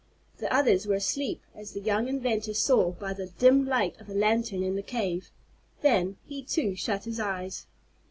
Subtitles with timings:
[0.39, 4.15] The others were asleep, as the young inventor saw by the dim light of a
[4.15, 5.29] lantern in the cave.
[5.81, 7.67] Then, he too, shut his eyes.